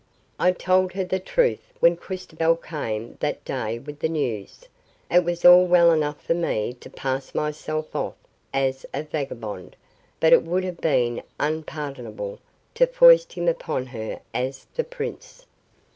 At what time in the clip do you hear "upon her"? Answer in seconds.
13.47-14.21